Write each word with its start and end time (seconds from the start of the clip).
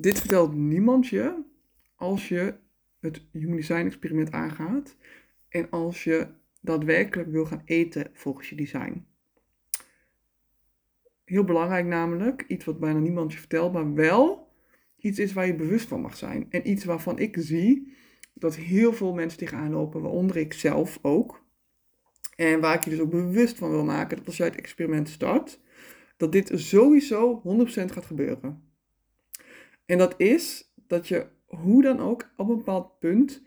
Dit 0.00 0.18
vertelt 0.18 0.54
niemand 0.54 1.06
je 1.06 1.42
als 1.96 2.28
je 2.28 2.54
het 3.00 3.22
Human 3.32 3.56
Design 3.56 3.86
experiment 3.86 4.32
aangaat 4.32 4.96
en 5.48 5.70
als 5.70 6.04
je 6.04 6.26
daadwerkelijk 6.60 7.30
wil 7.30 7.46
gaan 7.46 7.62
eten 7.64 8.10
volgens 8.12 8.48
je 8.48 8.56
design. 8.56 9.06
Heel 11.24 11.44
belangrijk 11.44 11.86
namelijk, 11.86 12.44
iets 12.48 12.64
wat 12.64 12.80
bijna 12.80 12.98
niemand 12.98 13.32
je 13.32 13.38
vertelt, 13.38 13.72
maar 13.72 13.94
wel 13.94 14.52
iets 14.96 15.18
is 15.18 15.32
waar 15.32 15.46
je 15.46 15.54
bewust 15.54 15.88
van 15.88 16.00
mag 16.00 16.16
zijn. 16.16 16.46
En 16.50 16.70
iets 16.70 16.84
waarvan 16.84 17.18
ik 17.18 17.36
zie 17.38 17.96
dat 18.34 18.56
heel 18.56 18.92
veel 18.92 19.14
mensen 19.14 19.38
tegenaan 19.38 19.70
lopen, 19.70 20.00
waaronder 20.00 20.36
ik 20.36 20.52
zelf 20.52 20.98
ook. 21.02 21.44
En 22.36 22.60
waar 22.60 22.74
ik 22.74 22.84
je 22.84 22.90
dus 22.90 23.00
ook 23.00 23.10
bewust 23.10 23.58
van 23.58 23.70
wil 23.70 23.84
maken 23.84 24.16
dat 24.16 24.26
als 24.26 24.36
jij 24.36 24.46
het 24.46 24.56
experiment 24.56 25.08
start, 25.08 25.60
dat 26.16 26.32
dit 26.32 26.50
sowieso 26.54 27.42
100% 27.44 27.92
gaat 27.92 28.06
gebeuren. 28.06 28.67
En 29.88 29.98
dat 29.98 30.14
is 30.16 30.72
dat 30.86 31.08
je 31.08 31.26
hoe 31.44 31.82
dan 31.82 32.00
ook 32.00 32.30
op 32.36 32.48
een 32.48 32.56
bepaald 32.56 32.98
punt 32.98 33.42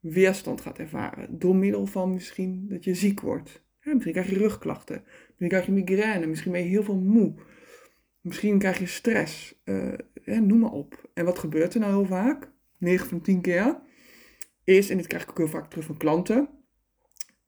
weerstand 0.00 0.60
gaat 0.60 0.78
ervaren. 0.78 1.38
Door 1.38 1.56
middel 1.56 1.86
van 1.86 2.12
misschien 2.12 2.68
dat 2.68 2.84
je 2.84 2.94
ziek 2.94 3.20
wordt. 3.20 3.62
misschien 3.82 4.12
krijg 4.12 4.30
je 4.30 4.38
rugklachten. 4.38 5.02
Misschien 5.26 5.48
krijg 5.48 5.66
je 5.66 5.72
migraine. 5.72 6.26
Misschien 6.26 6.52
ben 6.52 6.62
je 6.62 6.68
heel 6.68 6.82
veel 6.82 6.98
moe. 6.98 7.34
Misschien 8.20 8.58
krijg 8.58 8.78
je 8.78 8.86
stress. 8.86 9.62
Uh, 9.64 9.92
noem 10.24 10.58
maar 10.58 10.72
op. 10.72 11.10
En 11.14 11.24
wat 11.24 11.38
gebeurt 11.38 11.74
er 11.74 11.80
nou 11.80 11.92
heel 11.92 12.06
vaak? 12.06 12.50
9 12.78 13.08
van 13.08 13.20
10 13.20 13.40
keer. 13.40 13.80
Is, 14.64 14.90
en 14.90 14.96
dit 14.96 15.06
krijg 15.06 15.22
ik 15.22 15.30
ook 15.30 15.38
heel 15.38 15.48
vaak 15.48 15.70
terug 15.70 15.84
van 15.84 15.96
klanten. 15.96 16.48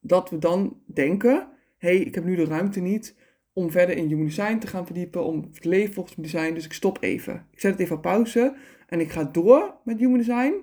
Dat 0.01 0.31
we 0.31 0.39
dan 0.39 0.83
denken. 0.87 1.49
hey, 1.79 1.97
ik 1.97 2.15
heb 2.15 2.25
nu 2.25 2.37
de 2.37 2.45
ruimte 2.45 2.81
niet 2.81 3.17
om 3.57 3.71
verder 3.71 3.97
in 3.97 4.09
human 4.09 4.27
design 4.27 4.59
te 4.59 4.67
gaan 4.67 4.87
verdiepen. 4.87 5.25
Om 5.25 5.49
het 5.53 5.65
leven 5.65 5.95
volgens 5.95 6.17
design. 6.17 6.55
Dus 6.55 6.65
ik 6.65 6.73
stop 6.73 7.03
even. 7.03 7.47
Ik 7.51 7.61
zet 7.61 7.73
het 7.73 7.81
even 7.81 7.97
op 7.97 8.03
pauze. 8.03 8.57
En 8.87 9.01
ik 9.01 9.11
ga 9.11 9.25
door 9.25 9.75
met 9.85 9.99
human 9.99 10.19
design 10.19 10.55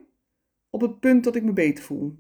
op 0.70 0.82
het 0.82 1.00
punt 1.00 1.24
dat 1.24 1.36
ik 1.36 1.44
me 1.44 1.54
beter 1.54 1.84
voel. 1.84 2.16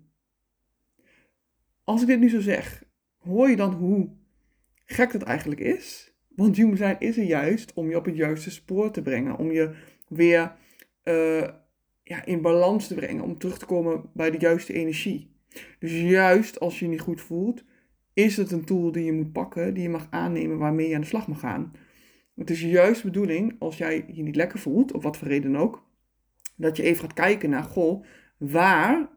Als 1.83 2.01
ik 2.01 2.07
dit 2.07 2.19
nu 2.19 2.29
zo 2.29 2.39
zeg, 2.39 2.83
hoor 3.17 3.49
je 3.49 3.55
dan 3.55 3.73
hoe 3.73 4.09
gek 4.85 5.11
dat 5.11 5.21
eigenlijk 5.21 5.61
is? 5.61 6.13
Want 6.27 6.55
human 6.55 6.75
design 6.75 6.95
is 6.99 7.17
er 7.17 7.23
juist 7.23 7.73
om 7.73 7.89
je 7.89 7.97
op 7.97 8.05
het 8.05 8.15
juiste 8.15 8.51
spoor 8.51 8.91
te 8.91 9.01
brengen. 9.01 9.37
Om 9.37 9.51
je 9.51 9.75
weer 10.07 10.55
uh, 11.03 11.47
ja, 12.03 12.25
in 12.25 12.41
balans 12.41 12.87
te 12.87 12.95
brengen. 12.95 13.23
Om 13.23 13.37
terug 13.37 13.57
te 13.57 13.65
komen 13.65 14.09
bij 14.13 14.31
de 14.31 14.37
juiste 14.37 14.73
energie. 14.73 15.31
Dus 15.79 16.01
juist 16.01 16.59
als 16.59 16.79
je 16.79 16.85
je 16.85 16.91
niet 16.91 17.01
goed 17.01 17.21
voelt, 17.21 17.63
is 18.13 18.37
het 18.37 18.51
een 18.51 18.65
tool 18.65 18.91
die 18.91 19.03
je 19.03 19.13
moet 19.13 19.31
pakken, 19.31 19.73
die 19.73 19.83
je 19.83 19.89
mag 19.89 20.07
aannemen, 20.09 20.57
waarmee 20.57 20.87
je 20.87 20.95
aan 20.95 21.01
de 21.01 21.07
slag 21.07 21.27
mag 21.27 21.39
gaan. 21.39 21.73
Het 22.35 22.49
is 22.49 22.61
juist 22.61 23.01
de 23.01 23.07
bedoeling, 23.07 23.55
als 23.59 23.77
jij 23.77 24.05
je 24.07 24.23
niet 24.23 24.35
lekker 24.35 24.59
voelt, 24.59 24.91
of 24.91 25.03
wat 25.03 25.17
voor 25.17 25.27
reden 25.27 25.55
ook, 25.55 25.83
dat 26.55 26.77
je 26.77 26.83
even 26.83 27.01
gaat 27.01 27.13
kijken 27.13 27.49
naar, 27.49 27.63
goh, 27.63 28.05
waar 28.37 29.09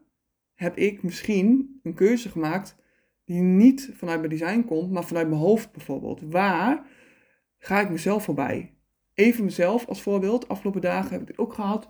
heb 0.53 0.77
ik 0.77 1.03
misschien 1.03 1.79
een 1.83 1.93
keuze 1.93 2.29
gemaakt 2.29 2.75
die 3.25 3.41
niet 3.41 3.91
vanuit 3.93 4.19
mijn 4.19 4.31
design 4.31 4.65
komt, 4.65 4.91
maar 4.91 5.03
vanuit 5.03 5.27
mijn 5.27 5.41
hoofd 5.41 5.71
bijvoorbeeld. 5.71 6.21
Waar 6.21 6.85
ga 7.57 7.81
ik 7.81 7.89
mezelf 7.89 8.23
voorbij? 8.23 8.73
Even 9.13 9.43
mezelf 9.43 9.85
als 9.85 10.01
voorbeeld. 10.01 10.47
Afgelopen 10.47 10.81
dagen 10.81 11.11
heb 11.11 11.21
ik 11.21 11.27
het 11.27 11.37
ook 11.37 11.53
gehad. 11.53 11.87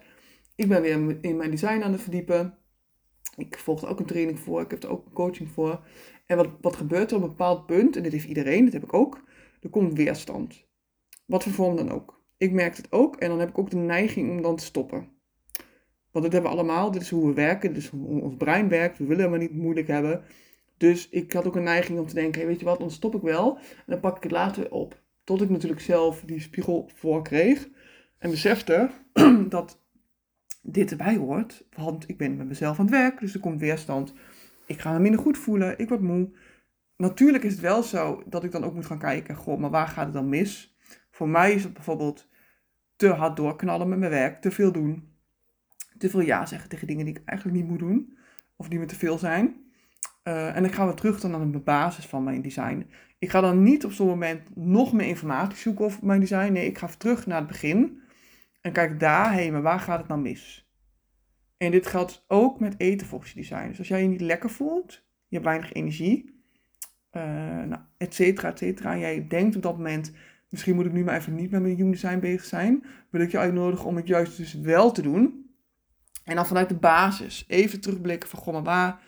Ik 0.55 0.67
ben 0.67 0.81
weer 0.81 1.17
in 1.22 1.38
mijn 1.38 1.52
design 1.52 1.81
aan 1.81 1.91
het 1.91 2.02
verdiepen. 2.02 2.58
Ik 3.38 3.57
volgde 3.57 3.88
ook 3.88 3.99
een 3.99 4.05
training 4.05 4.39
voor. 4.39 4.61
Ik 4.61 4.71
heb 4.71 4.83
er 4.83 4.89
ook 4.89 5.05
een 5.05 5.13
coaching 5.13 5.49
voor. 5.49 5.85
En 6.25 6.38
wat, 6.38 6.49
wat 6.61 6.75
gebeurt 6.75 7.11
er 7.11 7.17
op 7.17 7.23
een 7.23 7.30
bepaald 7.30 7.66
punt? 7.66 7.95
En 7.95 8.03
dit 8.03 8.11
heeft 8.11 8.27
iedereen, 8.27 8.63
dat 8.63 8.73
heb 8.73 8.83
ik 8.83 8.94
ook. 8.94 9.23
Er 9.61 9.69
komt 9.69 9.94
weerstand. 9.94 10.66
Wat 11.25 11.44
voor 11.44 11.52
vorm 11.52 11.75
dan 11.75 11.91
ook. 11.91 12.25
Ik 12.38 12.52
merk 12.52 12.77
het 12.77 12.91
ook 12.91 13.16
en 13.16 13.29
dan 13.29 13.39
heb 13.39 13.49
ik 13.49 13.57
ook 13.57 13.69
de 13.69 13.77
neiging 13.77 14.29
om 14.29 14.41
dan 14.41 14.55
te 14.55 14.63
stoppen. 14.63 15.09
Want 16.11 16.25
dat 16.25 16.33
hebben 16.33 16.52
we 16.52 16.57
allemaal. 16.57 16.91
Dit 16.91 17.02
is 17.02 17.09
hoe 17.09 17.27
we 17.27 17.33
werken. 17.33 17.73
Dit 17.73 17.83
is 17.83 17.89
hoe 17.89 18.21
ons 18.21 18.35
brein 18.35 18.69
werkt. 18.69 18.97
We 18.97 19.05
willen 19.05 19.23
helemaal 19.23 19.47
niet 19.47 19.61
moeilijk 19.61 19.88
hebben. 19.88 20.23
Dus 20.77 21.09
ik 21.09 21.33
had 21.33 21.47
ook 21.47 21.55
een 21.55 21.63
neiging 21.63 21.99
om 21.99 22.07
te 22.07 22.13
denken, 22.13 22.39
hey, 22.39 22.50
weet 22.50 22.59
je 22.59 22.66
wat, 22.66 22.79
dan 22.79 22.91
stop 22.91 23.16
ik 23.16 23.22
wel. 23.22 23.57
En 23.57 23.83
dan 23.85 24.00
pak 24.00 24.17
ik 24.17 24.23
het 24.23 24.31
later 24.31 24.72
op. 24.72 25.01
Tot 25.23 25.41
ik 25.41 25.50
natuurlijk 25.50 25.81
zelf 25.81 26.23
die 26.25 26.39
spiegel 26.39 26.89
voor 26.94 27.22
kreeg. 27.22 27.69
En 28.17 28.29
besefte 28.29 28.89
dat 29.50 29.81
dit 30.62 30.91
erbij 30.91 31.16
hoort. 31.16 31.66
Want 31.75 32.09
ik 32.09 32.18
ben 32.18 32.38
met 32.38 32.47
mezelf 32.47 32.79
aan 32.79 32.85
het 32.85 32.94
werk. 32.94 33.19
Dus 33.19 33.34
er 33.34 33.40
komt 33.40 33.59
weerstand. 33.59 34.13
Ik 34.66 34.79
ga 34.79 34.91
me 34.91 35.00
minder 35.00 35.22
goed 35.22 35.38
voelen. 35.38 35.79
Ik 35.79 35.90
word 35.90 36.01
moe. 36.01 36.29
Natuurlijk 36.97 37.44
is 37.44 37.51
het 37.51 37.62
wel 37.62 37.84
zo 37.84 38.23
dat 38.25 38.44
ik 38.44 38.51
dan 38.51 38.63
ook 38.63 38.73
moet 38.73 38.85
gaan 38.85 39.00
kijken. 39.00 39.35
Goh, 39.35 39.59
maar 39.59 39.69
waar 39.69 39.88
gaat 39.88 40.06
het 40.06 40.13
dan 40.13 40.29
mis? 40.29 40.78
Voor 41.12 41.29
mij 41.29 41.53
is 41.53 41.63
het 41.63 41.73
bijvoorbeeld 41.73 42.28
te 42.95 43.07
hard 43.07 43.35
doorknallen 43.35 43.90
met 43.90 44.00
mijn 44.00 44.12
werk. 44.12 44.41
Te 44.41 44.51
veel 44.51 44.72
doen 44.72 45.16
te 45.97 46.09
veel 46.09 46.22
ja 46.22 46.45
zeggen 46.45 46.69
tegen 46.69 46.88
dingen 46.88 47.06
die 47.06 47.16
ik 47.16 47.22
eigenlijk 47.25 47.59
niet 47.59 47.69
moet 47.69 47.79
doen. 47.79 48.18
Of 48.56 48.68
die 48.68 48.79
me 48.79 48.85
te 48.85 48.95
veel 48.95 49.18
zijn. 49.18 49.56
Uh, 50.24 50.56
en 50.56 50.66
ik 50.66 50.72
ga 50.72 50.85
weer 50.85 50.94
terug 50.94 51.19
dan 51.19 51.31
naar 51.31 51.51
de 51.51 51.59
basis 51.59 52.06
van 52.06 52.24
mijn 52.24 52.41
design. 52.41 52.89
Ik 53.19 53.29
ga 53.29 53.41
dan 53.41 53.63
niet 53.63 53.85
op 53.85 53.91
zo'n 53.91 54.07
moment 54.07 54.56
nog 54.56 54.94
meer 54.94 55.07
informatie 55.07 55.57
zoeken 55.57 55.85
over 55.85 56.06
mijn 56.06 56.19
design. 56.19 56.51
Nee, 56.51 56.66
ik 56.66 56.78
ga 56.78 56.89
terug 56.97 57.28
naar 57.28 57.38
het 57.38 57.47
begin. 57.47 58.01
En 58.62 58.72
kijk 58.72 59.00
daar, 59.00 59.34
hé, 59.34 59.51
maar 59.51 59.62
waar 59.62 59.79
gaat 59.79 60.00
het 60.00 60.07
nou 60.07 60.22
mis? 60.22 60.69
En 61.57 61.72
dit 61.72 61.88
geldt 61.88 62.25
ook 62.28 62.59
met 62.59 62.75
eten 62.78 63.07
volgens 63.07 63.31
je 63.31 63.40
design. 63.40 63.68
Dus 63.68 63.78
als 63.78 63.88
jij 63.88 64.01
je 64.01 64.07
niet 64.07 64.22
lekker 64.22 64.50
voelt, 64.50 64.91
je 65.28 65.35
hebt 65.35 65.45
weinig 65.45 65.73
energie, 65.73 66.41
uh, 67.12 67.23
nou, 67.63 67.81
et 67.97 68.13
cetera, 68.13 68.50
et 68.50 68.57
cetera. 68.57 68.91
En 68.91 69.00
jij 69.00 69.28
denkt 69.28 69.56
op 69.56 69.62
dat 69.62 69.78
moment, 69.78 70.12
misschien 70.50 70.75
moet 70.75 70.85
ik 70.85 70.91
nu 70.91 71.03
maar 71.03 71.16
even 71.16 71.35
niet 71.35 71.51
met 71.51 71.62
mijn 71.62 71.75
human 71.75 71.91
design 71.91 72.19
bezig 72.19 72.45
zijn. 72.45 72.85
Wil 73.09 73.22
ik 73.22 73.31
je 73.31 73.38
uitnodigen 73.38 73.85
om 73.85 73.95
het 73.95 74.07
juist 74.07 74.38
dus 74.38 74.53
wel 74.53 74.91
te 74.91 75.01
doen. 75.01 75.51
En 76.24 76.35
dan 76.35 76.47
vanuit 76.47 76.69
de 76.69 76.75
basis 76.75 77.45
even 77.47 77.81
terugblikken 77.81 78.29
van, 78.29 78.39
goh, 78.39 78.53
maar 78.53 78.63
waar 78.63 79.00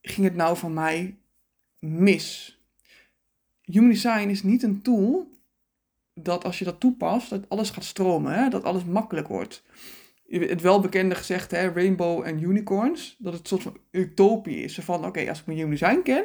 ging 0.00 0.26
het 0.26 0.36
nou 0.36 0.56
van 0.56 0.74
mij 0.74 1.18
mis? 1.78 2.60
Human 3.62 3.90
design 3.90 4.28
is 4.28 4.42
niet 4.42 4.62
een 4.62 4.82
tool 4.82 5.30
dat 6.14 6.44
als 6.44 6.58
je 6.58 6.64
dat 6.64 6.80
toepast, 6.80 7.30
dat 7.30 7.48
alles 7.48 7.70
gaat 7.70 7.84
stromen, 7.84 8.32
hè? 8.32 8.48
dat 8.48 8.64
alles 8.64 8.84
makkelijk 8.84 9.28
wordt. 9.28 9.62
Het 10.26 10.60
welbekende 10.60 11.14
gezegd, 11.14 11.50
hè, 11.50 11.68
rainbow 11.68 12.26
en 12.26 12.42
unicorns, 12.42 13.16
dat 13.18 13.32
het 13.32 13.42
een 13.42 13.48
soort 13.48 13.62
van 13.62 13.78
utopie 13.90 14.62
is. 14.62 14.78
Van, 14.78 15.06
oké, 15.06 15.28
als 15.28 15.40
ik 15.40 15.46
mijn 15.46 15.70
design 15.70 16.00
ken, 16.02 16.24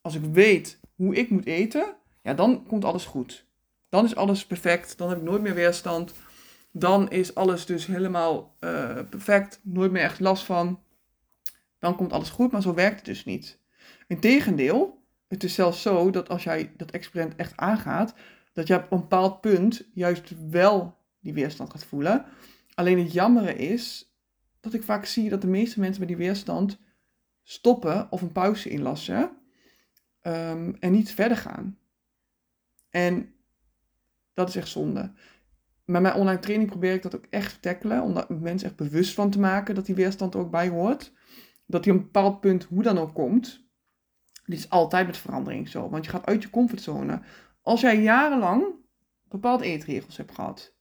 als 0.00 0.14
ik 0.14 0.24
weet 0.32 0.80
hoe 0.94 1.14
ik 1.14 1.30
moet 1.30 1.46
eten, 1.46 1.96
ja, 2.22 2.34
dan 2.34 2.66
komt 2.66 2.84
alles 2.84 3.04
goed. 3.04 3.46
Dan 3.88 4.04
is 4.04 4.16
alles 4.16 4.46
perfect, 4.46 4.98
dan 4.98 5.08
heb 5.08 5.18
ik 5.18 5.24
nooit 5.24 5.42
meer 5.42 5.54
weerstand 5.54 6.14
dan 6.72 7.10
is 7.10 7.34
alles 7.34 7.66
dus 7.66 7.86
helemaal 7.86 8.56
uh, 8.60 8.98
perfect, 9.10 9.60
nooit 9.62 9.92
meer 9.92 10.02
echt 10.02 10.20
last 10.20 10.44
van. 10.44 10.82
Dan 11.78 11.96
komt 11.96 12.12
alles 12.12 12.30
goed, 12.30 12.52
maar 12.52 12.62
zo 12.62 12.74
werkt 12.74 12.96
het 12.96 13.04
dus 13.04 13.24
niet. 13.24 13.58
Integendeel, 14.06 15.02
het 15.28 15.44
is 15.44 15.54
zelfs 15.54 15.82
zo 15.82 16.10
dat 16.10 16.28
als 16.28 16.44
jij 16.44 16.72
dat 16.76 16.90
experiment 16.90 17.36
echt 17.36 17.56
aangaat, 17.56 18.14
dat 18.52 18.66
je 18.66 18.76
op 18.76 18.92
een 18.92 19.00
bepaald 19.00 19.40
punt 19.40 19.88
juist 19.92 20.34
wel 20.50 20.98
die 21.20 21.32
weerstand 21.32 21.70
gaat 21.70 21.84
voelen. 21.84 22.24
Alleen 22.74 22.98
het 22.98 23.12
jammere 23.12 23.54
is 23.54 24.14
dat 24.60 24.74
ik 24.74 24.82
vaak 24.82 25.04
zie 25.04 25.30
dat 25.30 25.40
de 25.40 25.46
meeste 25.46 25.80
mensen 25.80 26.00
met 26.00 26.08
die 26.08 26.16
weerstand 26.16 26.78
stoppen 27.42 28.12
of 28.12 28.22
een 28.22 28.32
pauze 28.32 28.68
inlassen 28.68 29.30
um, 30.22 30.76
en 30.80 30.92
niet 30.92 31.10
verder 31.12 31.36
gaan. 31.36 31.78
En 32.90 33.34
dat 34.34 34.48
is 34.48 34.56
echt 34.56 34.68
zonde 34.68 35.12
met 35.90 36.02
mijn 36.02 36.14
online 36.14 36.38
training 36.38 36.70
probeer 36.70 36.92
ik 36.92 37.02
dat 37.02 37.16
ook 37.16 37.26
echt 37.30 37.52
te 37.52 37.60
tackelen. 37.60 38.02
Om 38.02 38.40
mensen 38.40 38.68
echt 38.68 38.76
bewust 38.76 39.14
van 39.14 39.30
te 39.30 39.38
maken 39.38 39.74
dat 39.74 39.86
die 39.86 39.94
weerstand 39.94 40.34
er 40.34 40.40
ook 40.40 40.50
bij 40.50 40.68
hoort. 40.68 41.12
Dat 41.66 41.82
die 41.82 41.92
op 41.92 41.98
een 41.98 42.04
bepaald 42.04 42.40
punt 42.40 42.64
hoe 42.64 42.82
dan 42.82 42.98
ook 42.98 43.14
komt. 43.14 43.68
Dit 44.44 44.58
is 44.58 44.70
altijd 44.70 45.06
met 45.06 45.16
verandering 45.16 45.68
zo. 45.68 45.88
Want 45.88 46.04
je 46.04 46.10
gaat 46.10 46.26
uit 46.26 46.42
je 46.42 46.50
comfortzone. 46.50 47.22
Als 47.62 47.80
jij 47.80 48.00
jarenlang 48.00 48.64
bepaalde 49.28 49.64
eetregels 49.64 50.16
hebt 50.16 50.34
gehad. 50.34 50.74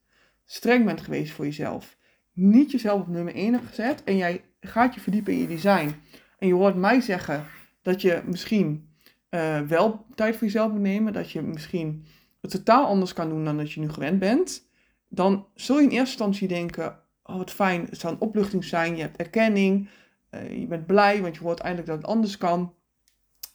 Streng 0.46 0.86
bent 0.86 1.02
geweest 1.02 1.32
voor 1.32 1.46
jezelf. 1.46 1.98
Niet 2.34 2.72
jezelf 2.72 3.02
op 3.02 3.08
nummer 3.08 3.36
1 3.36 3.54
hebt 3.54 3.68
gezet. 3.68 4.04
En 4.04 4.18
jij 4.18 4.44
gaat 4.60 4.94
je 4.94 5.02
verdiepen 5.02 5.34
in 5.34 5.40
je 5.40 5.48
design. 5.48 5.96
En 6.38 6.48
je 6.48 6.54
hoort 6.54 6.76
mij 6.76 7.02
zeggen 7.02 7.46
dat 7.82 8.02
je 8.02 8.22
misschien 8.26 8.90
uh, 9.30 9.62
wel 9.62 10.06
tijd 10.16 10.36
voor 10.36 10.48
jezelf 10.48 10.72
moet 10.72 10.82
nemen. 10.82 11.14
Dat 11.14 11.32
je 11.32 11.42
misschien 11.42 12.06
het 12.42 12.52
totaal 12.52 12.86
anders 12.86 13.14
kan 13.14 13.30
doen 13.30 13.46
dan 13.46 13.58
dat 13.58 13.72
je 13.72 13.80
nu 13.80 13.90
gewend 13.90 14.20
bent 14.20 14.68
dan 15.10 15.48
zul 15.56 15.76
je 15.76 15.84
in 15.84 15.90
eerste 15.90 16.10
instantie 16.10 16.48
denken, 16.48 17.00
oh 17.24 17.38
wat 17.38 17.52
fijn, 17.52 17.86
het 17.90 18.00
zou 18.00 18.14
een 18.14 18.22
opluchting 18.22 18.64
zijn, 18.64 18.96
je 18.96 19.02
hebt 19.02 19.18
erkenning, 19.18 19.90
uh, 20.32 20.60
je 20.60 20.68
bent 20.68 20.86
blij, 20.86 21.22
want 21.22 21.36
je 21.36 21.42
hoort 21.42 21.60
eindelijk 21.60 21.90
dat 21.90 21.98
het 21.98 22.08
anders 22.08 22.38
kan. 22.38 22.74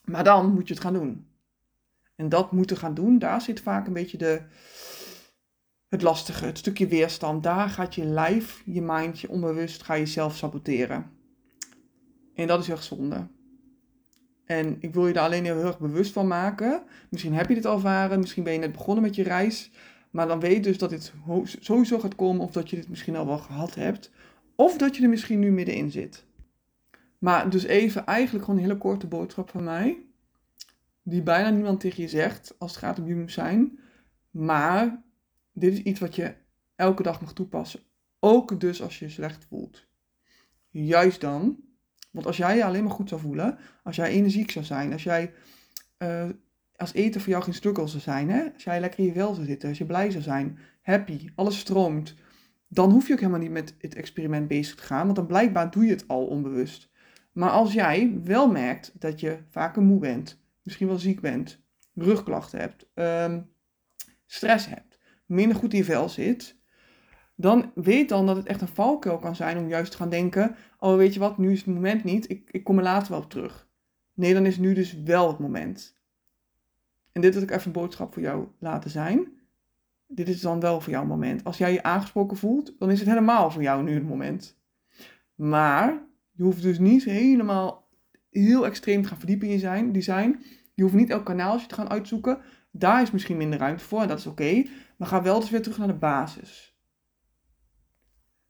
Maar 0.03 0.23
dan 0.23 0.53
moet 0.53 0.67
je 0.67 0.73
het 0.73 0.83
gaan 0.83 0.93
doen. 0.93 1.27
En 2.15 2.29
dat 2.29 2.51
moeten 2.51 2.77
gaan 2.77 2.93
doen, 2.93 3.19
daar 3.19 3.41
zit 3.41 3.61
vaak 3.61 3.87
een 3.87 3.93
beetje 3.93 4.17
de, 4.17 4.41
het 5.87 6.01
lastige, 6.01 6.45
het 6.45 6.57
stukje 6.57 6.87
weerstand. 6.87 7.43
Daar 7.43 7.69
gaat 7.69 7.95
je 7.95 8.05
lijf, 8.05 8.61
je 8.65 8.81
mind, 8.81 9.19
je 9.19 9.29
onbewust, 9.29 9.83
ga 9.83 9.93
je 9.93 10.05
zelf 10.05 10.35
saboteren. 10.35 11.11
En 12.35 12.47
dat 12.47 12.59
is 12.59 12.69
echt 12.69 12.83
zonde. 12.83 13.27
En 14.45 14.77
ik 14.79 14.93
wil 14.93 15.07
je 15.07 15.13
daar 15.13 15.25
alleen 15.25 15.43
heel 15.43 15.63
erg 15.63 15.79
bewust 15.79 16.11
van 16.11 16.27
maken. 16.27 16.83
Misschien 17.09 17.33
heb 17.33 17.47
je 17.49 17.55
dit 17.55 17.65
al 17.65 17.75
ervaren, 17.75 18.19
misschien 18.19 18.43
ben 18.43 18.53
je 18.53 18.59
net 18.59 18.71
begonnen 18.71 19.03
met 19.03 19.15
je 19.15 19.23
reis. 19.23 19.71
Maar 20.09 20.27
dan 20.27 20.39
weet 20.39 20.63
dus 20.63 20.77
dat 20.77 20.89
dit 20.89 21.13
sowieso 21.59 21.99
gaat 21.99 22.15
komen 22.15 22.41
of 22.41 22.51
dat 22.51 22.69
je 22.69 22.75
dit 22.75 22.89
misschien 22.89 23.15
al 23.15 23.25
wel 23.25 23.37
gehad 23.37 23.75
hebt. 23.75 24.11
Of 24.55 24.77
dat 24.77 24.95
je 24.95 25.03
er 25.03 25.09
misschien 25.09 25.39
nu 25.39 25.51
middenin 25.51 25.91
zit. 25.91 26.25
Maar 27.19 27.49
dus 27.49 27.63
even 27.63 28.05
eigenlijk 28.05 28.45
gewoon 28.45 28.59
een 28.59 28.65
hele 28.67 28.77
korte 28.77 29.07
boodschap 29.07 29.49
van 29.49 29.63
mij. 29.63 30.04
Die 31.07 31.21
bijna 31.21 31.49
niemand 31.49 31.79
tegen 31.79 32.03
je 32.03 32.09
zegt 32.09 32.55
als 32.57 32.71
het 32.71 32.79
gaat 32.79 32.99
om 32.99 33.05
human 33.05 33.29
zijn. 33.29 33.79
Maar 34.31 35.03
dit 35.53 35.73
is 35.73 35.79
iets 35.79 35.99
wat 35.99 36.15
je 36.15 36.33
elke 36.75 37.03
dag 37.03 37.21
mag 37.21 37.33
toepassen. 37.33 37.79
Ook 38.19 38.59
dus 38.59 38.81
als 38.81 38.99
je 38.99 39.05
je 39.05 39.11
slecht 39.11 39.45
voelt. 39.45 39.85
Juist 40.69 41.21
dan. 41.21 41.59
Want 42.11 42.25
als 42.25 42.37
jij 42.37 42.55
je 42.55 42.65
alleen 42.65 42.83
maar 42.83 42.93
goed 42.93 43.09
zou 43.09 43.21
voelen. 43.21 43.57
Als 43.83 43.95
jij 43.95 44.09
energiek 44.09 44.51
zou 44.51 44.65
zijn. 44.65 44.91
Als 44.91 45.03
jij... 45.03 45.33
Uh, 45.97 46.29
als 46.75 46.93
eten 46.93 47.21
voor 47.21 47.29
jou 47.29 47.43
geen 47.43 47.53
struggle 47.53 47.87
zou 47.87 48.01
zijn. 48.01 48.29
Hè? 48.29 48.53
Als 48.53 48.63
jij 48.63 48.79
lekker 48.79 48.99
in 48.99 49.05
je 49.05 49.13
vel 49.13 49.33
zou 49.33 49.45
zitten. 49.45 49.69
Als 49.69 49.77
je 49.77 49.85
blij 49.85 50.11
zou 50.11 50.23
zijn. 50.23 50.59
Happy. 50.81 51.29
Alles 51.35 51.59
stroomt. 51.59 52.15
Dan 52.67 52.91
hoef 52.91 53.07
je 53.07 53.13
ook 53.13 53.19
helemaal 53.19 53.41
niet 53.41 53.51
met 53.51 53.75
het 53.77 53.95
experiment 53.95 54.47
bezig 54.47 54.75
te 54.75 54.83
gaan. 54.83 55.03
Want 55.03 55.15
dan 55.15 55.27
blijkbaar 55.27 55.71
doe 55.71 55.85
je 55.85 55.91
het 55.91 56.07
al 56.07 56.25
onbewust. 56.25 56.89
Maar 57.31 57.49
als 57.49 57.73
jij 57.73 58.19
wel 58.23 58.51
merkt 58.51 58.91
dat 58.99 59.19
je 59.19 59.37
vaker 59.49 59.81
moe 59.81 59.99
bent. 59.99 60.43
Misschien 60.65 60.87
wel 60.87 60.97
ziek 60.97 61.21
bent. 61.21 61.63
Rugklachten 61.93 62.59
hebt. 62.59 62.89
Um, 62.93 63.49
stress 64.25 64.67
hebt. 64.67 64.99
Minder 65.25 65.57
goed 65.57 65.71
in 65.71 65.77
je 65.77 65.85
vel 65.85 66.09
zit 66.09 66.55
dan 67.35 67.71
weet 67.75 68.09
dan 68.09 68.25
dat 68.25 68.35
het 68.35 68.45
echt 68.45 68.61
een 68.61 68.67
valkuil 68.67 69.19
kan 69.19 69.35
zijn 69.35 69.57
om 69.57 69.67
juist 69.67 69.91
te 69.91 69.97
gaan 69.97 70.09
denken: 70.09 70.55
oh, 70.79 70.95
weet 70.95 71.13
je 71.13 71.19
wat, 71.19 71.37
nu 71.37 71.51
is 71.51 71.57
het 71.57 71.73
moment 71.73 72.03
niet, 72.03 72.29
ik, 72.29 72.49
ik 72.51 72.63
kom 72.63 72.77
er 72.77 72.83
later 72.83 73.11
wel 73.11 73.21
op 73.21 73.29
terug. 73.29 73.67
Nee, 74.13 74.33
dan 74.33 74.45
is 74.45 74.57
nu 74.57 74.73
dus 74.73 74.93
wel 75.03 75.27
het 75.27 75.39
moment. 75.39 75.97
En 77.11 77.21
dit 77.21 77.33
wil 77.33 77.43
ik 77.43 77.51
even 77.51 77.65
een 77.65 77.71
boodschap 77.71 78.13
voor 78.13 78.21
jou 78.21 78.47
laten 78.59 78.89
zijn. 78.89 79.33
Dit 80.07 80.29
is 80.29 80.41
dan 80.41 80.59
wel 80.59 80.81
voor 80.81 80.91
jouw 80.91 81.05
moment. 81.05 81.43
Als 81.43 81.57
jij 81.57 81.73
je 81.73 81.83
aangesproken 81.83 82.37
voelt, 82.37 82.75
dan 82.79 82.91
is 82.91 82.99
het 82.99 83.09
helemaal 83.09 83.51
voor 83.51 83.61
jou 83.61 83.83
nu 83.83 83.93
het 83.93 84.07
moment. 84.07 84.57
Maar 85.35 86.07
je 86.31 86.43
hoeft 86.43 86.61
dus 86.61 86.79
niet 86.79 87.03
helemaal 87.03 87.84
heel 88.37 88.65
extreem 88.65 89.01
te 89.01 89.07
gaan 89.07 89.17
verdiepen 89.17 89.47
in 89.47 89.59
zijn, 89.59 89.91
design. 89.91 90.43
Je 90.73 90.83
hoeft 90.83 90.95
niet 90.95 91.09
elk 91.09 91.25
kanaaltje 91.25 91.67
te 91.67 91.75
gaan 91.75 91.89
uitzoeken. 91.89 92.39
Daar 92.71 93.01
is 93.01 93.11
misschien 93.11 93.37
minder 93.37 93.59
ruimte 93.59 93.83
voor 93.83 94.01
en 94.01 94.07
dat 94.07 94.19
is 94.19 94.25
oké. 94.25 94.63
Maar 94.97 95.07
ga 95.07 95.21
wel 95.21 95.39
dus 95.39 95.49
weer 95.49 95.61
terug 95.61 95.77
naar 95.77 95.87
de 95.87 95.93
basis. 95.93 96.79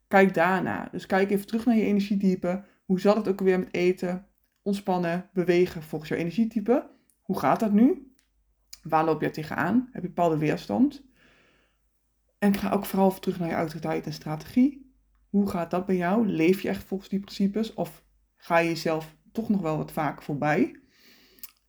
Kijk 0.07 0.33
daarna. 0.33 0.87
Dus 0.91 1.05
kijk 1.05 1.31
even 1.31 1.45
terug 1.45 1.65
naar 1.65 1.75
je 1.75 1.83
energietype. 1.83 2.63
Hoe 2.85 2.99
zat 2.99 3.15
het 3.15 3.27
ook 3.27 3.39
weer 3.39 3.59
met 3.59 3.73
eten, 3.73 4.27
ontspannen, 4.61 5.29
bewegen 5.33 5.83
volgens 5.83 6.09
jouw 6.09 6.19
energietype? 6.19 6.89
Hoe 7.21 7.39
gaat 7.39 7.59
dat 7.59 7.71
nu? 7.71 8.13
Waar 8.83 9.05
loop 9.05 9.21
je 9.21 9.29
tegenaan? 9.29 9.89
Heb 9.91 10.01
je 10.01 10.07
bepaalde 10.07 10.37
weerstand? 10.37 11.03
En 12.39 12.53
ga 12.53 12.71
ook 12.71 12.85
vooral 12.85 13.19
terug 13.19 13.39
naar 13.39 13.49
je 13.49 13.55
autoriteit 13.55 14.05
en 14.05 14.13
strategie. 14.13 14.93
Hoe 15.29 15.49
gaat 15.49 15.71
dat 15.71 15.85
bij 15.85 15.95
jou? 15.95 16.27
Leef 16.27 16.61
je 16.61 16.69
echt 16.69 16.83
volgens 16.83 17.09
die 17.09 17.19
principes? 17.19 17.73
Of 17.73 18.03
ga 18.35 18.57
je 18.57 18.67
jezelf 18.67 19.15
toch 19.35 19.49
nog 19.49 19.61
wel 19.61 19.77
wat 19.77 19.91
vaak 19.91 20.21
voorbij? 20.21 20.79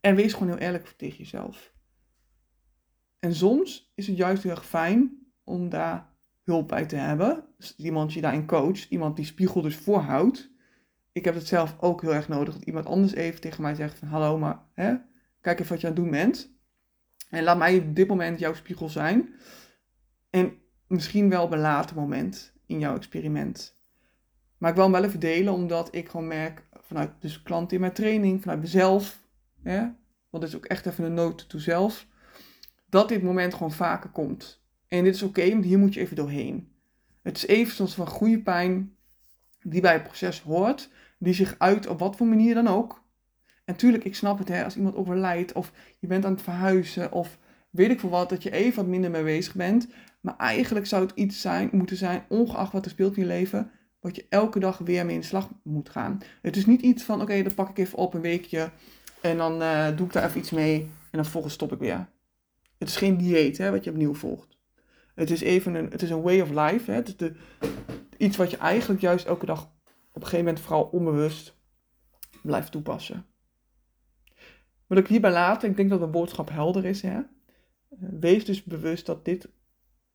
En 0.01 0.15
wees 0.15 0.33
gewoon 0.33 0.49
heel 0.49 0.59
eerlijk 0.67 0.95
tegen 0.97 1.19
jezelf. 1.19 1.75
En 3.19 3.35
soms 3.35 3.93
is 3.95 4.07
het 4.07 4.17
juist 4.17 4.43
heel 4.43 4.53
erg 4.53 4.67
fijn 4.67 5.19
om 5.45 5.69
daar 5.69 6.15
hulp 6.45 6.69
bij 6.69 6.87
te 6.87 6.97
hebben. 6.97 7.45
Iemand 7.77 8.13
die 8.13 8.23
daarin 8.23 8.47
coacht, 8.47 8.87
iemand 8.91 9.17
die 9.17 9.25
spiegel 9.25 9.63
dus 9.63 9.77
voorhoudt. 9.77 10.51
Ik 11.13 11.25
heb 11.25 11.35
het 11.35 11.47
zelf 11.47 11.77
ook 11.81 12.01
heel 12.03 12.15
erg 12.15 12.29
nodig 12.29 12.55
dat 12.55 12.63
iemand 12.63 12.87
anders 12.87 13.15
even 13.15 13.41
tegen 13.41 13.63
mij 13.63 13.75
zegt 13.75 13.99
van 13.99 14.09
hallo, 14.09 14.39
maar 14.39 14.63
hè, 14.73 14.97
kijk 15.41 15.61
even 15.61 15.73
wat 15.73 15.81
je 15.81 15.87
aan 15.87 15.93
het 15.93 16.03
doen 16.03 16.11
bent. 16.11 16.55
En 17.31 17.43
laat 17.43 17.59
mij 17.59 17.79
op 17.79 17.95
dit 17.95 18.09
moment 18.09 18.39
jouw 18.39 18.55
spiegel 18.55 18.89
zijn. 18.89 19.35
En 20.31 20.59
misschien 20.87 21.31
wel 21.31 21.45
op 21.45 21.53
een 21.53 21.59
later 21.59 21.97
moment 21.97 22.53
in 22.67 22.79
jouw 22.79 22.97
experiment. 22.97 23.81
Maar 24.59 24.71
ik 24.71 24.77
wil 24.77 24.85
hem 24.85 24.93
wel 24.93 25.05
even 25.05 25.21
delen, 25.21 25.53
omdat 25.53 25.95
ik 25.95 26.09
gewoon 26.09 26.27
merk 26.27 26.66
vanuit 26.87 27.11
dus 27.19 27.43
klanten 27.43 27.75
in 27.75 27.81
mijn 27.81 27.93
training, 27.93 28.41
vanuit 28.41 28.61
mezelf, 28.61 29.23
hè, 29.63 29.81
want 30.31 30.45
dit 30.45 30.49
is 30.49 30.57
ook 30.57 30.65
echt 30.65 30.87
even 30.87 31.05
een 31.05 31.15
noot 31.15 31.49
toe 31.49 31.61
zelf, 31.61 32.07
dat 32.89 33.09
dit 33.09 33.23
moment 33.23 33.55
gewoon 33.55 33.73
vaker 33.73 34.11
komt. 34.11 34.65
En 34.89 35.05
dit 35.05 35.15
is 35.15 35.23
oké, 35.23 35.51
want 35.51 35.65
hier 35.65 35.79
moet 35.79 35.95
je 35.95 36.01
even 36.01 36.17
doorheen. 36.17 36.73
Het 37.23 37.37
is 37.37 37.47
even 37.47 37.75
soms 37.75 37.95
van 37.95 38.07
goede 38.07 38.43
pijn 38.43 38.97
die 39.63 39.81
bij 39.81 39.93
het 39.93 40.03
proces 40.03 40.41
hoort, 40.41 40.91
die 41.19 41.35
zich 41.35 41.55
uit 41.59 41.87
op 41.87 41.99
wat 41.99 42.17
voor 42.17 42.27
manier 42.27 42.55
dan 42.55 42.67
ook. 42.67 43.05
En 43.65 43.77
tuurlijk, 43.77 44.05
ik 44.05 44.15
snap 44.15 44.39
het, 44.39 44.49
hè, 44.49 44.65
als 44.65 44.77
iemand 44.77 44.95
overlijdt 44.95 45.53
of 45.53 45.73
je 45.99 46.07
bent 46.07 46.25
aan 46.25 46.33
het 46.33 46.43
verhuizen 46.43 47.13
of 47.13 47.39
weet 47.71 47.91
ik 47.91 48.01
veel 48.01 48.09
wat, 48.09 48.29
dat 48.29 48.43
je 48.43 48.51
even 48.51 48.77
wat 48.77 48.87
minder 48.87 49.11
mee 49.11 49.23
bezig 49.23 49.55
bent. 49.55 49.89
Maar 50.21 50.37
eigenlijk 50.37 50.87
zou 50.87 51.03
het 51.03 51.17
iets 51.17 51.41
zijn, 51.41 51.69
moeten 51.73 51.97
zijn, 51.97 52.25
ongeacht 52.29 52.73
wat 52.73 52.85
er 52.85 52.91
speelt 52.91 53.17
in 53.17 53.23
je 53.23 53.29
leven, 53.29 53.71
wat 54.01 54.17
je 54.17 54.27
elke 54.29 54.59
dag 54.59 54.79
weer 54.79 55.05
mee 55.05 55.15
in 55.15 55.21
de 55.21 55.27
slag 55.27 55.49
moet 55.63 55.91
gaan. 55.91 56.19
Het 56.43 56.57
is 56.57 56.67
niet 56.67 56.83
iets 56.83 57.03
van, 57.03 57.21
oké, 57.21 57.43
dat 57.43 57.55
pak 57.55 57.69
ik 57.69 57.79
even 57.79 57.99
op 57.99 58.15
een 58.15 58.21
weekje 58.21 58.71
en 59.21 59.37
dan 59.37 59.63
uh, 59.63 59.97
doe 59.97 60.07
ik 60.07 60.13
daar 60.13 60.25
even 60.25 60.39
iets 60.41 60.51
mee 60.51 60.81
en 60.81 60.91
dan 61.11 61.23
vervolgens 61.23 61.55
stop 61.55 61.73
ik 61.73 61.79
weer. 61.79 62.09
Het 62.79 62.89
is 62.89 62.97
geen 62.97 63.17
dieet 63.17 63.59
hè, 63.59 63.71
wat 63.71 63.85
je 63.85 63.91
opnieuw 63.91 64.15
volgt. 64.15 64.57
Het 65.15 65.31
is 65.31 65.41
even 65.41 65.75
een, 65.75 65.91
het 65.91 66.03
is 66.03 66.11
een 66.11 66.23
way 66.23 66.41
of 66.41 66.49
life. 66.49 66.91
Hè? 66.91 66.97
Het 66.97 67.09
is 67.09 67.17
de, 67.17 67.35
iets 68.17 68.37
wat 68.37 68.51
je 68.51 68.57
eigenlijk 68.57 69.01
juist 69.01 69.27
elke 69.27 69.47
dag 69.47 69.63
op 70.13 70.23
een 70.23 70.29
gegeven 70.29 70.45
moment 70.45 70.61
vooral 70.61 70.85
onbewust 70.85 71.57
blijft 72.43 72.73
toepassen. 72.73 73.27
Wat 74.87 74.99
ik 74.99 75.09
hierbij 75.09 75.31
laat, 75.31 75.63
ik 75.63 75.77
denk 75.77 75.91
dat 75.91 76.01
de 76.01 76.07
boodschap 76.07 76.49
helder 76.49 76.85
is. 76.85 77.03
Hè? 77.03 77.21
Wees 77.99 78.45
dus 78.45 78.65
bewust 78.65 79.07
dat 79.07 79.25
dit 79.25 79.49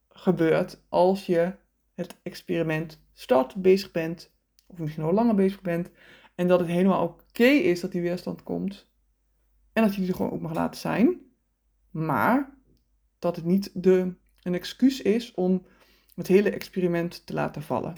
gebeurt 0.10 0.82
als 0.90 1.26
je 1.26 1.54
het 1.94 2.16
experiment 2.24 3.00
start, 3.22 3.56
bezig 3.56 3.92
bent, 3.92 4.32
of 4.68 4.78
misschien 4.78 5.04
al 5.04 5.14
langer 5.14 5.36
bezig 5.36 5.62
bent, 5.62 5.90
en 6.36 6.48
dat 6.48 6.60
het 6.60 6.70
helemaal 6.70 7.04
oké 7.04 7.44
is 7.44 7.80
dat 7.80 7.92
die 7.92 8.02
weerstand 8.02 8.44
komt. 8.44 8.90
En 9.74 9.84
dat 9.84 9.96
je 9.96 10.02
die 10.02 10.14
gewoon 10.14 10.32
ook 10.32 10.42
mag 10.42 10.54
laten 10.54 10.80
zijn. 10.80 11.20
Maar 11.92 12.58
dat 13.20 13.36
het 13.36 13.46
niet 13.46 13.70
de 13.74 14.16
een 14.42 14.54
excuus 14.54 15.02
is 15.02 15.34
om 15.34 15.66
het 16.16 16.28
hele 16.28 16.50
experiment 16.50 17.26
te 17.26 17.34
laten 17.34 17.62
vallen. 17.62 17.96